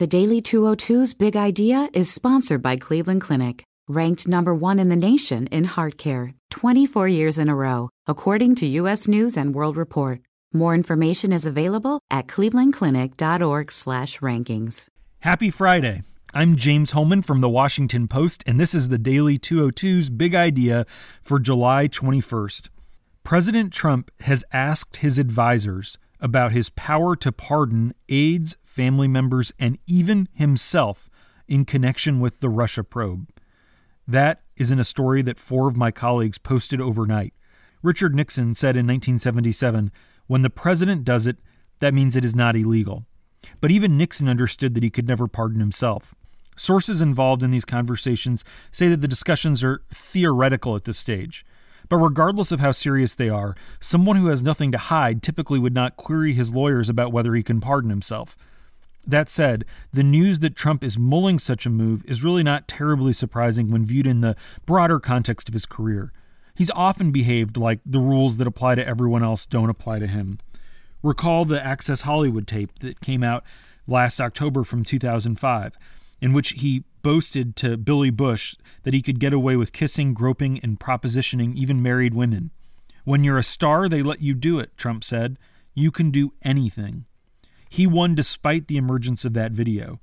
[0.00, 4.96] The Daily 202's Big Idea is sponsored by Cleveland Clinic, ranked number one in the
[4.96, 9.06] nation in heart care 24 years in a row, according to U.S.
[9.06, 10.22] News and World Report.
[10.54, 14.88] More information is available at clevelandclinic.org/rankings.
[15.18, 16.02] Happy Friday.
[16.32, 20.86] I'm James Hohmann from the Washington Post, and this is the Daily 202's Big Idea
[21.20, 22.70] for July 21st.
[23.22, 29.78] President Trump has asked his advisors about his power to pardon aides, family members, and
[29.86, 31.08] even himself
[31.48, 33.28] in connection with the Russia probe.
[34.06, 37.32] That is in a story that four of my colleagues posted overnight.
[37.82, 39.90] Richard Nixon said in 1977
[40.26, 41.38] when the president does it,
[41.80, 43.04] that means it is not illegal.
[43.60, 46.14] But even Nixon understood that he could never pardon himself.
[46.56, 51.44] Sources involved in these conversations say that the discussions are theoretical at this stage.
[51.90, 55.74] But regardless of how serious they are, someone who has nothing to hide typically would
[55.74, 58.38] not query his lawyers about whether he can pardon himself.
[59.06, 63.12] That said, the news that Trump is mulling such a move is really not terribly
[63.12, 66.12] surprising when viewed in the broader context of his career.
[66.54, 70.38] He's often behaved like the rules that apply to everyone else don't apply to him.
[71.02, 73.42] Recall the Access Hollywood tape that came out
[73.88, 75.76] last October from 2005,
[76.20, 80.58] in which he boasted to Billy Bush that he could get away with kissing, groping,
[80.60, 82.50] and propositioning even married women.
[83.04, 85.38] When you're a star, they let you do it, Trump said.
[85.74, 87.06] You can do anything.
[87.68, 90.00] He won despite the emergence of that video.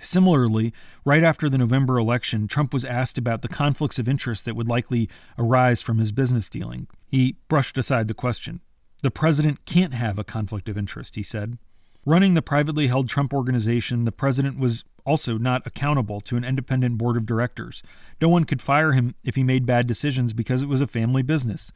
[0.00, 0.72] Similarly,
[1.04, 4.68] right after the November election, Trump was asked about the conflicts of interest that would
[4.68, 6.86] likely arise from his business dealing.
[7.06, 8.60] He brushed aside the question.
[9.02, 11.58] The president can't have a conflict of interest, he said.
[12.04, 16.98] Running the privately held Trump organization, the president was also not accountable to an independent
[16.98, 17.82] board of directors.
[18.20, 21.22] No one could fire him if he made bad decisions because it was a family
[21.22, 21.72] business.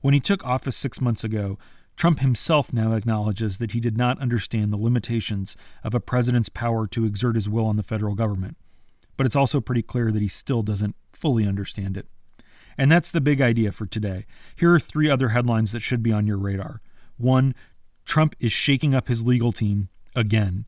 [0.00, 1.58] When he took office six months ago,
[1.96, 6.86] Trump himself now acknowledges that he did not understand the limitations of a president's power
[6.88, 8.56] to exert his will on the federal government.
[9.16, 12.06] But it's also pretty clear that he still doesn't fully understand it.
[12.76, 14.26] And that's the big idea for today.
[14.54, 16.82] Here are three other headlines that should be on your radar.
[17.16, 17.54] One,
[18.06, 20.64] Trump is shaking up his legal team again.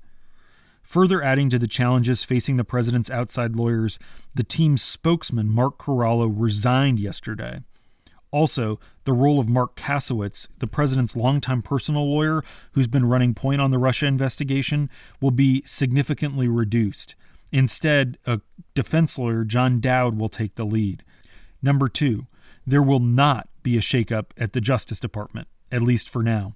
[0.83, 3.99] Further adding to the challenges facing the president's outside lawyers,
[4.35, 7.61] the team's spokesman, Mark Corallo, resigned yesterday.
[8.31, 13.61] Also, the role of Marc Kasowitz, the president's longtime personal lawyer who's been running point
[13.61, 14.91] on the Russia investigation,
[15.21, 17.15] will be significantly reduced.
[17.53, 18.41] Instead, a
[18.75, 21.03] defense lawyer, John Dowd, will take the lead.
[21.63, 22.27] Number two,
[22.67, 26.55] there will not be a shakeup at the Justice Department, at least for now.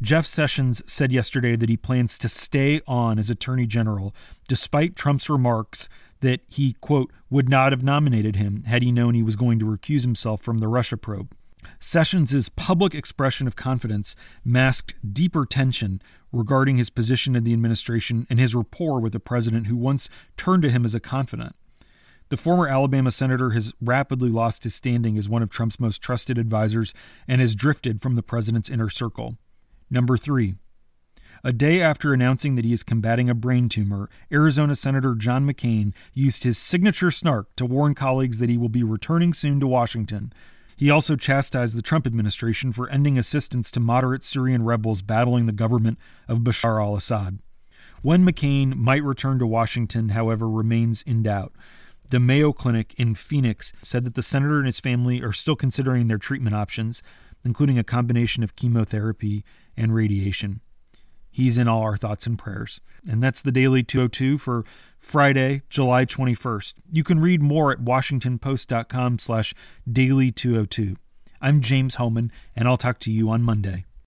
[0.00, 4.14] Jeff Sessions said yesterday that he plans to stay on as Attorney General
[4.48, 5.88] despite Trump's remarks
[6.20, 9.64] that he, quote, would not have nominated him had he known he was going to
[9.64, 11.34] recuse himself from the Russia probe.
[11.78, 16.00] Sessions' public expression of confidence masked deeper tension
[16.32, 20.62] regarding his position in the administration and his rapport with the president who once turned
[20.62, 21.54] to him as a confidant.
[22.30, 26.38] The former Alabama senator has rapidly lost his standing as one of Trump's most trusted
[26.38, 26.94] advisors
[27.28, 29.36] and has drifted from the president's inner circle.
[29.92, 30.54] Number three,
[31.44, 35.92] a day after announcing that he is combating a brain tumor, Arizona Senator John McCain
[36.14, 40.32] used his signature snark to warn colleagues that he will be returning soon to Washington.
[40.78, 45.52] He also chastised the Trump administration for ending assistance to moderate Syrian rebels battling the
[45.52, 47.40] government of Bashar al Assad.
[48.00, 51.52] When McCain might return to Washington, however, remains in doubt.
[52.08, 56.08] The Mayo Clinic in Phoenix said that the senator and his family are still considering
[56.08, 57.02] their treatment options,
[57.44, 59.44] including a combination of chemotherapy
[59.76, 60.60] and radiation.
[61.30, 62.80] He's in all our thoughts and prayers.
[63.08, 64.64] And that's the Daily 202 for
[64.98, 66.74] Friday, July 21st.
[66.90, 69.54] You can read more at washingtonpost.com slash
[69.90, 70.96] daily 202.
[71.40, 73.86] I'm James Hohmann, and I'll talk to you on Monday.